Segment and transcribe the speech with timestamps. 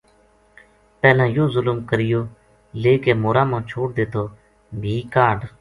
[1.01, 2.21] پہلاں یوہ ظلم کریو
[2.81, 4.23] لے کے مورا ما چھوڑ دِتو
[4.81, 5.39] بھی کاہڈ